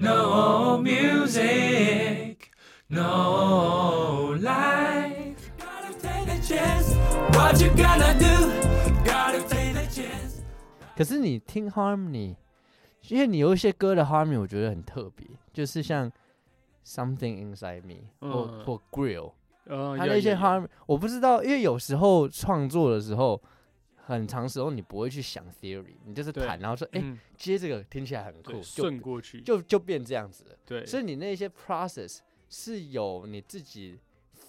[0.00, 2.52] No music,
[2.88, 5.50] no life.
[5.58, 6.94] Gotta take a chance.
[7.34, 8.52] What you gonna do?
[9.04, 10.40] Gotta take a chance.
[10.96, 12.36] 可是你听 harmony，
[13.08, 16.12] 因为你有一些歌的 harmony 我觉得很特别，就是像
[16.86, 19.32] Something Inside Me 或、嗯或 Grill，
[19.64, 23.42] 呃，它那些 harmony 我不知道，因为有时候创作的时候，
[24.08, 30.56] 很长时候你不会去想 theory，你就是对弹，然后说哎、嗯接这个听起来很酷顺过去，就就变这样子了。
[30.64, 33.98] 对，所以你那些 process 是有你自己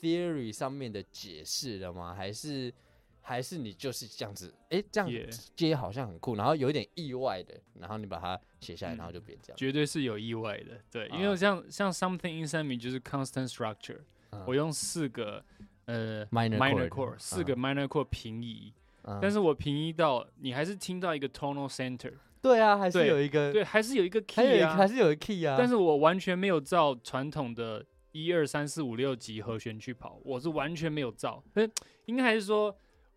[0.02, 2.16] theory 上面的解释的吗？
[2.16, 2.74] 还是
[3.22, 4.54] 还是你就是这样子？
[4.70, 5.10] 哎、这样
[5.58, 9.58] 接好像很酷，然后有一点意外的，然后你把它写下来，嗯然后就变这样。
[9.58, 14.00] 绝对是有意外的，对，因啊为像像 something inside me 就是 constant structure，、
[14.32, 15.44] 嗯我用四个
[15.86, 18.74] 呃 Minor minor chord，chord 四嗯个 minor chord 平移，嗯
[19.22, 25.56] 但是我平移到你还是听到一个 tonal center，对啊，还是有一个，对，还是有一个 key 啊，还是有一个 key 啊。
[25.58, 31.68] 但是我完全没有照传统的一二三四五六级和弦去跑，我是完全没有照，呃，
[32.06, 32.76] 应该还是说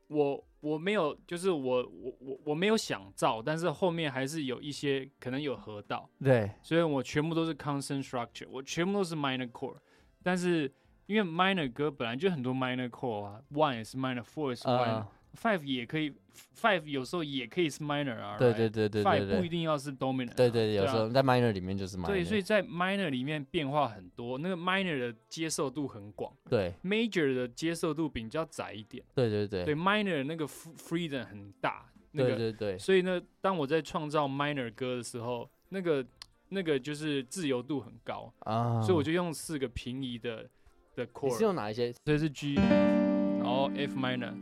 [0.08, 6.50] 我我没有，就是我我我我没有想照，但是后面还是有一些可能有合到，对。
[6.62, 9.76] 所以我全部都是 constant structure，我全部都是 minor chord，
[10.22, 10.70] 但是
[11.06, 15.06] 因为 minor 歌本来就很多 minor chord 啊，one 也是 minor，four 也是呃，
[15.40, 16.12] five 也可以
[16.56, 22.06] ，five 有时候也可以是 minor 啊，对对对对对 five 不，一定要是 dominant，啊、对对，有啊时候在 minor 里面就是 minor。
[22.06, 29.04] 对，所以在 minor 里面变化很多，那个 minor 的接受度很广对，major 的接受度比较窄一点。
[29.14, 36.04] 对对对对，minor 那个 freedom 很大，那个，对对对，所以呢，当我在创造 minor 歌的时候，那个
[36.50, 40.48] 那个就是自由度很高，啊，所以我就用四个平移的
[40.94, 41.90] 的 chord，是用哪一些？
[42.04, 44.34] 所以是 G，然后 F minor，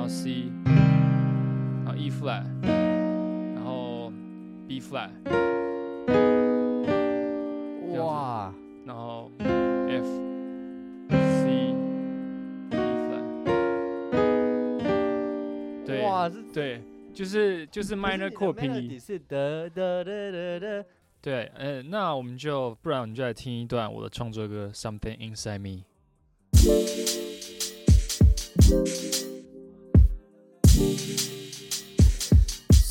[0.00, 2.42] 然后 C，然后 E flat，
[3.54, 4.10] 然后
[4.66, 5.10] B flat，
[7.98, 8.50] 哇，
[8.86, 10.06] 然后 F
[11.10, 11.74] C
[12.70, 13.44] E flat，
[15.84, 16.80] 对哇，对，
[17.12, 20.86] 就是就是 minor chord 平移是的的的的的。
[21.20, 25.84] 对，呃，那我们就不然我们就来听一段我的创作歌《Something Inside Me》。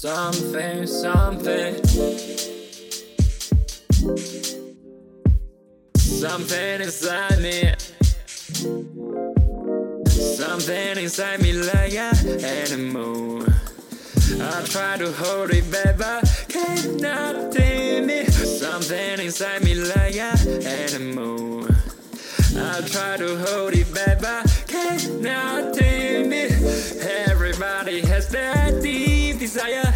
[0.02, 1.76] Something, something.
[5.98, 7.74] Something inside me.
[10.08, 12.16] Something inside me like an
[12.46, 13.44] animal.
[14.42, 18.32] I try to hold it back, but cannot tame it.
[18.32, 21.66] Something inside me like an animal.
[22.56, 26.39] I try to hold it back, but cannot tame it.
[29.70, 29.94] Desire.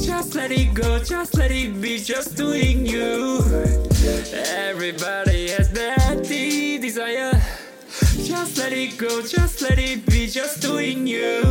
[0.00, 3.40] Just let it go, just let it be, just doing you.
[4.32, 7.32] Everybody has that desire.
[8.24, 11.42] Just let it go, just let it be, just doing you.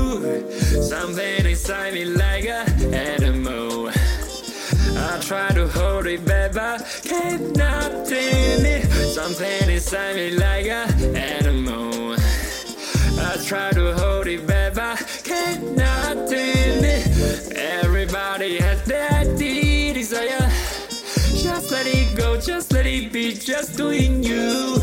[0.82, 3.90] Something inside me like an animal.
[3.90, 8.86] I try to hold it back, but tame it.
[9.14, 10.97] Something inside me like an
[23.47, 24.81] just doing you.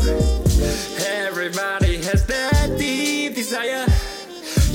[1.04, 3.84] Everybody has that deep desire.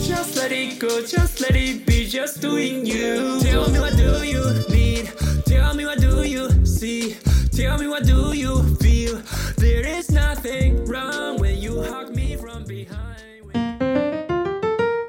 [0.05, 3.39] Just let it go, just let it be, just doing you.
[3.41, 5.11] Tell me what do you need?
[5.45, 7.15] Tell me what do you see?
[7.51, 9.21] Tell me what do you feel?
[9.57, 13.15] There is nothing wrong when you hug me from behind.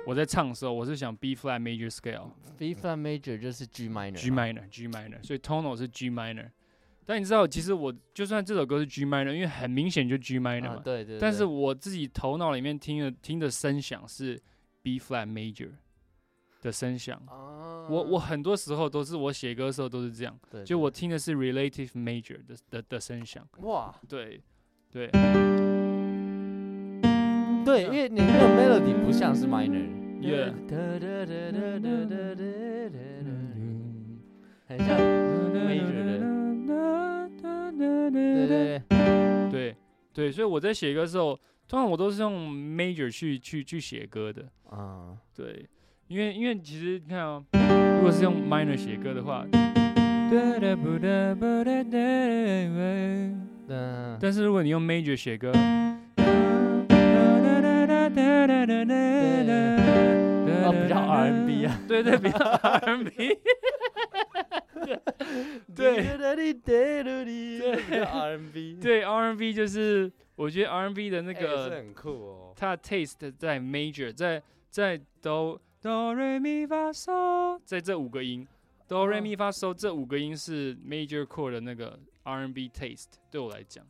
[0.07, 2.31] 我在唱的时候，我是想 B flat major scale。
[2.57, 4.17] B flat major 就是 G minor 嘛。
[4.17, 6.49] G minor G minor，所以 tonal 是 G minor。
[7.12, 11.20] 但你知道，其实我就算这首歌是 G minor，因为很明显就 G minor 嘛，啊，对对。
[11.20, 14.42] 但是我自己头脑里面听的听的声响是
[14.82, 15.72] B flat major
[16.62, 17.22] 的声响。
[17.28, 23.46] 啊，我我很多时候都是我写歌的时候都是这样，对就我听的是 relative major 的的的声响。
[23.58, 24.42] 哇，对
[24.90, 25.10] 对
[27.66, 30.00] 对，因为你那个 melody 不像是 minor。
[30.22, 30.54] Yeah
[34.68, 36.31] 很像 major 的，
[38.48, 39.76] 对对对，
[40.14, 44.46] 对，所以我在写歌的时候，通常我都是用 major 去去去写歌的。
[44.70, 45.66] 啊，对，
[46.08, 47.44] 因为因为其实你看啊、
[47.96, 49.46] 如果是用 minor 写歌的话，
[54.20, 55.52] 但是如果你用 major 写歌，
[60.64, 63.40] 哦，比较 R&B 啊，对对，比较 R&B，
[65.76, 66.16] 对
[67.76, 72.54] 对，R&B， 对 R&B 就是我觉得 R&B 的那那个是很酷哦。
[72.56, 78.48] 它的 taste 在 major，在在哆哆瑞咪发嗦，在这五个音。
[78.88, 83.86] 哆瑞咪发嗦这五个音是 major chord 的那个 R&B taste，对我来讲，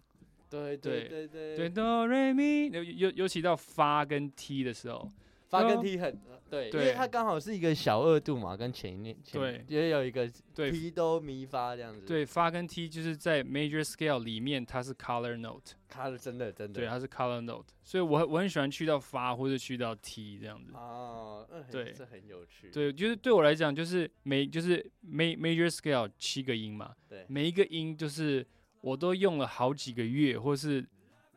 [0.50, 1.28] 对对对。
[1.28, 1.70] 对对。
[1.70, 5.10] 哆瑞咪尤尤尤其到发跟 T 的时候，
[5.52, 6.20] 发跟哦 T 很
[6.50, 9.66] 对，因为它刚好是一个小二度嘛，跟前一念前对。
[9.70, 10.70] 也有一个对。
[10.70, 16.82] T 都咪发这样子。，对发跟 T 就是在 major scale 里面它是 color note，它是真的真的。
[16.82, 20.74] 对，它是 color note，所以我很我很喜欢去到发或者去到 T 这样子。
[20.74, 21.94] 哦，对。
[21.94, 22.70] 这很有趣。
[22.70, 27.26] 对，就是对我来讲，就是每就是 ma major scale 七个音嘛，对。
[27.30, 28.46] 每一个音就是
[28.82, 30.86] 我都用了好几个月或是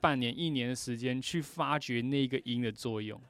[0.00, 3.20] 半年、一年的时间去发掘那个音的作用。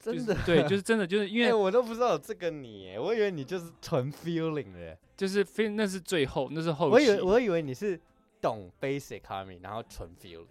[0.00, 0.36] 就是真的。
[0.44, 8.00] 对，就是真的就是因哎，为我都不知道有这个你，哎，我以为你就是纯 feeling 的，就是非那是最后那是后期，我以为我以为你是
[8.40, 10.46] 懂 basic harmony，然后纯 feeling，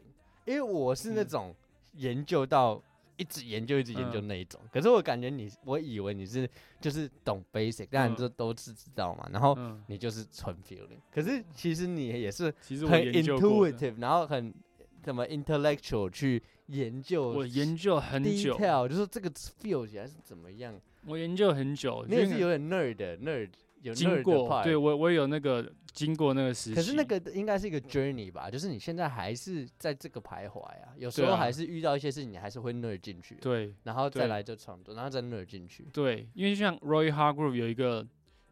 [0.45, 1.27] 因为我是那嗯。
[1.27, 1.55] 种
[1.93, 2.79] 研究到
[3.15, 4.27] 一直研究一直研究嗯。
[4.27, 6.47] 那一种，可是我感觉你，我以为你是
[6.79, 8.15] 就是懂 basic，当然嗯。
[8.15, 14.53] 这都是知道嘛，然后嗯，你就是纯 feeling，可是其实你也是其实很，intuitive，然后很
[15.07, 23.49] 什么 intellectual 去研究我研究很久，detail，就是这个 feel 起来是怎么样，我研究很久，你也是有点 nerd 的 nerd
[23.81, 35.87] 有经过对我我有那个经过那个时期，可是那个应该是一个 journey 吧，就是你现在还是在这个徘徊啊，有时候还是遇到一些事情，你还是会 nerd 进去，对然后再来就创作，然后再 nerd 进去。
[35.93, 38.05] 对，因为像 Roy Hargrove 有一个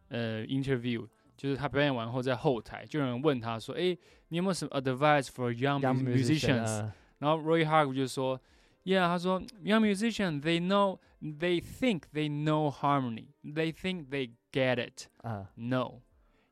[0.07, 1.06] 呃 interview，
[1.37, 3.97] 就是他表演完后在后台就有人问他说：“哎，
[4.29, 11.61] 你有没有什么 advice for young Young mu- musicians？” 呃然后 Roy Hargrove 就说：“Yeah，他说 young musician they know they
[11.61, 15.09] think they know harmony, they think they get it.
[15.23, 16.00] 啊 No,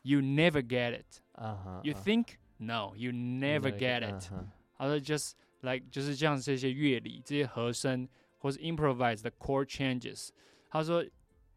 [0.02, 1.20] you never get it.
[1.32, 2.24] 啊哈 You 啊 think
[2.58, 5.32] no, you never get 嗯 it.” 哼他说 just
[5.62, 8.06] like 就是这样这些乐理、这些和声
[8.38, 10.28] 或是 improvise 的 chord changes，
[10.68, 11.02] 他说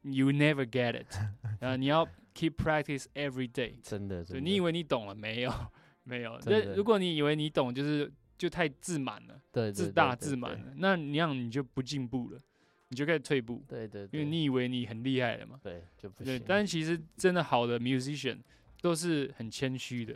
[0.03, 1.13] you never get it，
[1.59, 3.74] 呃，你要 keep practice every day。
[3.82, 5.52] 真的，对你以为你懂了没有？
[6.04, 6.38] 没有。
[6.44, 12.40] 那如果你以为你懂，就是就太自满了，对自大自满了，那你样你就不进步了，
[12.88, 15.58] 你就开始退步，对对，因为你以为你很厉害了嘛。
[15.62, 16.44] 对就不对，行。
[16.46, 18.38] 但其实真的好的 musician
[18.80, 20.14] 都是很谦虚的，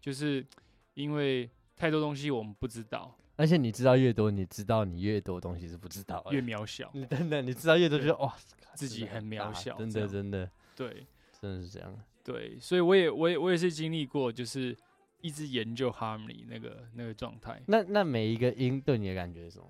[0.00, 0.46] 就是
[0.94, 6.32] 因为太多东西我们不知道，而且你知道越多，你知道你越多东西是不知道的。
[6.32, 6.90] 越渺小。
[6.94, 8.34] 你等等你知道越多，就哇，
[8.74, 11.06] 自己很渺小真的真的对
[11.40, 11.98] 真的是这样。
[12.24, 14.76] 对，所以我也我也我也是经历过，就是
[15.20, 17.62] 一直研究 harmony 那个那个状态。
[17.66, 19.66] 那那每一个音对你的感觉是什么？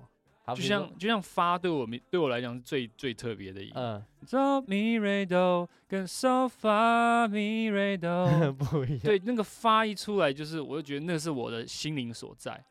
[0.55, 9.01] 就像就像发对我们对我来讲是最最特别的音嗯，，do mi re do 跟 so fa mi re do， 不一样。
[9.01, 12.65] 对，那个发一出来，就是我就觉得那是我的心灵所在，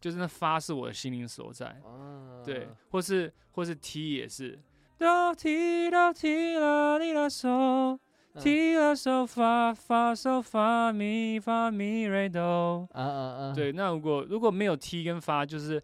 [0.00, 1.66] 就是那发是我的心灵所在。
[1.84, 4.56] 啊对，或是或是 T 也是
[4.96, 7.98] ，do T do T 啦哩啦嗦
[8.38, 12.88] 嗯，T 啦嗦发发嗦发咪发咪瑞哆。
[12.92, 15.82] 啊啊啊，对，那如果如果没有 T 跟发，就是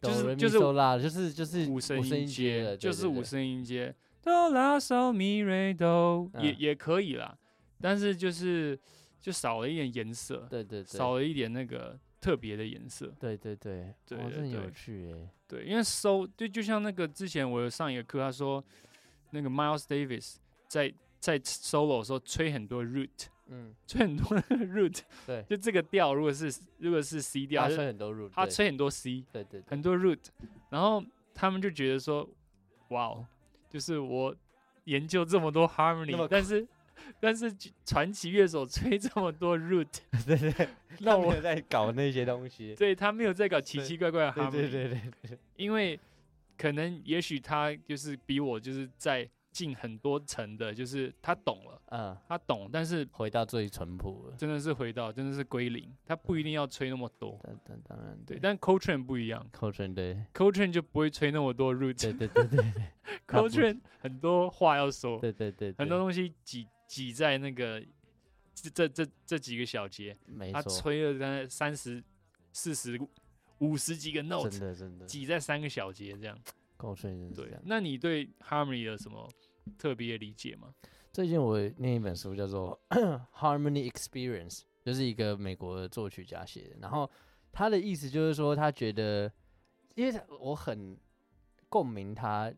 [0.00, 0.58] 就是就是
[1.02, 3.22] 就是就是五声音音阶，就是五对对。
[3.22, 6.56] 对声音阶，哆啦嗦咪瑞哆也嗯。
[6.58, 7.36] 也可以啦，
[7.80, 8.78] 但是就是
[9.20, 13.12] 就少了一点颜色，对对对，少了一点那个特别的颜色。
[13.18, 14.70] 对对对，对对哇这很有对。
[14.70, 15.28] 趣哎。
[15.48, 18.62] 对，因为 so 就就像那个之前我有上一个课，他说
[19.30, 20.36] 那个 Miles Davis
[20.66, 28.34] 在在 solo 的时候吹很多 root，嗯，吹很多 root，对，就这个调如果是如果是 C 调，他吹很多入，对。
[28.34, 30.20] 他吹很多 C，对很多 root，
[30.70, 31.02] 然后
[31.34, 32.28] 他们就觉得说，
[32.90, 33.26] 哇哦，
[33.68, 34.34] 就是我
[34.84, 36.66] 研究这么多 harmony，么但是
[37.20, 37.52] 但是
[37.84, 39.88] 传奇乐手吹这么多 root，
[40.26, 40.68] 对 对对，
[41.00, 42.74] 那我他没有在搞那些东西。
[42.78, 45.98] 对他没有在搞奇奇怪怪的 harmony，对对对对，因为
[46.56, 49.28] 可能也许他就是比我就是在
[49.58, 54.36] 进很多层的，就是他懂了，嗯，他懂，但是回到最淳朴了。
[54.36, 57.40] 真的是回到真的是归零，他不一定要吹那么多。
[57.42, 62.72] 当当当然对，但 Coltrane 不一样，Coltrane 对，Coltrane 就不会吹那么多 root，对对对对
[63.26, 67.82] Coltrane 很多话要说，对对对，很多东西挤挤在那个
[68.54, 72.00] 这这这这几个小节，他没错，吹了大概三十、
[72.52, 72.96] 四十、
[73.58, 76.38] 五十几个 note，的真的，挤在三个小节这样。
[76.76, 77.60] 口唇真的对样，。
[77.64, 79.28] 那你对 harmony 有什么
[79.76, 80.74] 特别的理解吗？
[81.12, 82.78] 最近我念一本书叫做
[83.34, 86.76] 《Harmony Experience》，就是一个美国的作曲家写的。
[86.80, 87.10] 然后
[87.50, 89.30] 他的意思就是说，他觉得，
[89.94, 90.96] 因为我很
[91.68, 92.52] 共鸣他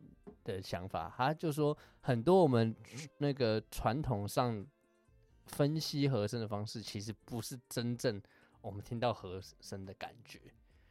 [0.45, 2.75] 的想法，他就说很多我们
[3.19, 4.67] 那个传统上
[5.47, 8.21] 分析和声的方式，其实不是真正
[8.61, 10.39] 我们听到和声的感觉。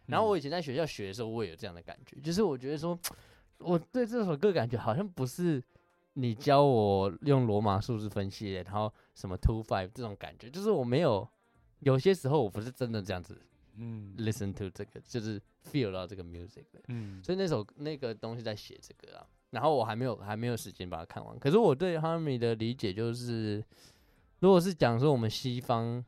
[0.08, 2.98] 然后我以前在学校学的时候，我也有这样的感觉，就是我觉得说，
[3.60, 5.64] 我对这首歌感觉好像不是
[6.14, 11.28] 你教我用罗马数字分析，然后什么 two five 这种感觉，就是我没有，
[11.80, 13.42] 有些时候我不是真的这样子
[13.78, 16.82] 嗯 listen to 这个，就是 feel 到这个 music 的。
[16.88, 21.40] 嗯所以那首那个东西在写这个啊，然后我还没有还没有时间把它看完。
[21.40, 23.64] 可是我对 harmony 的理解就是，
[24.40, 26.04] 如果是讲说我们西方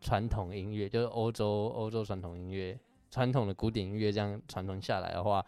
[0.00, 2.78] 传统音乐，就是欧洲欧洲传统音乐、
[3.10, 5.44] 传统的古典音乐这样传承下来的话，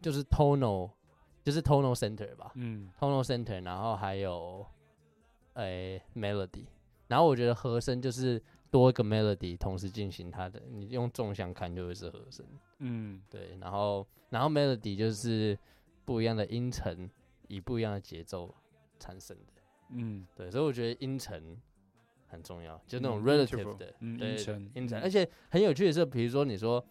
[0.00, 0.90] 就是 tonal，
[1.42, 4.66] 就是 tonal center 吧嗯，tonal center，然后还有
[5.54, 6.64] 诶、melody，
[7.08, 12.46] 然后我觉得和声就是多一个 melody 同时进行它的，你用纵向看就会是和声。
[12.78, 15.58] 嗯对，然后然后 melody 就是
[16.04, 17.08] 不一样的音程，
[17.48, 18.54] 以不一样的节奏
[18.98, 19.62] 产生的。
[19.90, 21.56] 嗯，对，所以我觉得音程
[22.28, 25.00] 很重要，就那种嗯 relative 的，嗯对音程音程。
[25.00, 26.82] 嗯而且很有趣的是，比如说你说，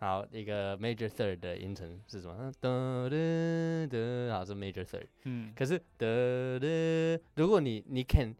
[0.00, 2.50] 好一个 major third 的音程是什么？
[2.60, 5.06] 噔噔噔，好是 major third。
[5.24, 8.34] 嗯可是噔噔，如果你你 can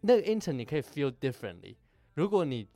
[0.00, 1.74] 那个音程你可以 feel differently。
[2.14, 2.66] 如果你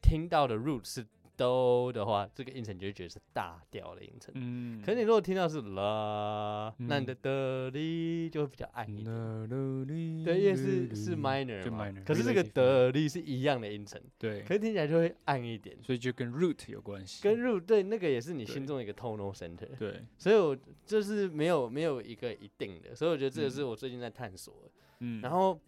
[0.00, 1.04] 听到的 root 是
[1.36, 4.32] 哆的话，这个音程你就会觉得是大调的音程。
[4.36, 9.48] 嗯，可是你如果听到是啦，那你的嗯的哩就会比较暗一点。
[9.48, 14.42] 对，对因为是是 minor 就嘛 minor，可是这个的哩是一样的音程，对。
[14.42, 15.76] 可，是听起来就会暗一点。
[15.82, 23.50] 所以就跟 root 有关系，跟 root 对那个也是你心中的一个 tonal center，对，所以我就是没有没有一个一定的，所以我觉得这个嗯。
[23.50, 24.70] 是我最近在探索的。
[25.00, 25.60] 嗯，然后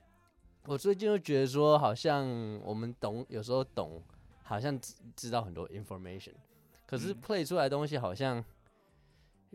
[0.64, 2.26] 我最近又觉得说，好像
[2.64, 4.02] 我们懂，有时候懂，
[4.46, 6.32] 好像知知道很多 information，
[6.86, 7.20] 可是嗯。
[7.20, 8.42] play 出来的东西好像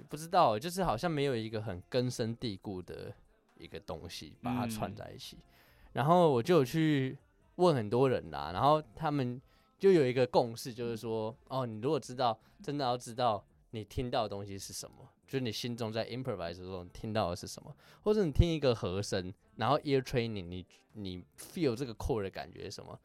[0.10, 3.14] 不知道，就是好像没有一个很根深蒂固的
[3.58, 4.96] 一个东西把它串嗯。
[4.96, 5.38] 在一起。
[5.94, 7.18] 然后我就有去
[7.56, 9.42] 问很多人啦，然后他们
[9.78, 22.98] 就有一个共识，就是说，哦，你如果知道，真的要知道你听到的东西是什么，就是你心中在 improvise 的时候听到的是什么，或者你听一个和声，然后 ear training，你你 feel 这个 core 的感觉是什么，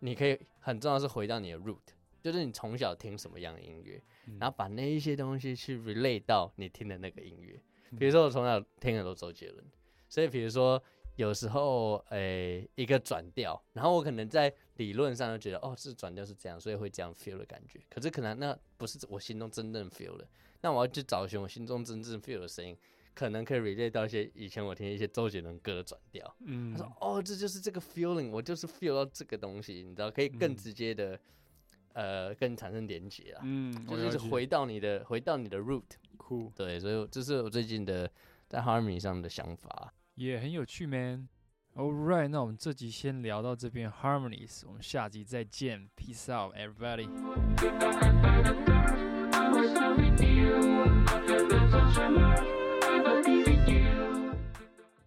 [0.00, 1.78] 你可以很重要是回到你的 root，
[2.20, 7.62] 就是你从小听什么样的音乐，嗯然后把那一些东西去 relate 到你听的那个音乐。
[7.90, 9.64] 嗯比如说我从小听很多周杰伦，
[10.08, 10.80] 所以比如说
[11.16, 17.80] 有时候诶、一个转调，然后我可能在理论上就觉得哦，是转调是这样，所以会这样 feel 的感觉。
[17.90, 20.26] 可是可能那不是我心中真正 feel 的，
[20.62, 22.76] 那我要去找寻我心中真正 feel 的声音，
[23.14, 26.36] 可能可以 relate 到一些以前我听一些周杰伦歌的转调。
[26.46, 31.18] 嗯他说：“哦，这就是这个 feeling，我就是 feel 到这个东西，你知道，可以更嗯直接的，
[31.92, 35.84] 呃，跟你产生连接啊，嗯，就是回到你的，回到你的 root。
[36.16, 38.08] 酷，对，所以我这是我最近的
[38.46, 39.92] 在 harmony 上的想法。
[40.14, 41.28] 也很有趣，man。
[41.74, 47.08] All right，那我们这集先聊到这边，Harmonies，我们下集再见，Peace out，everybody。
[53.50, 53.99] you.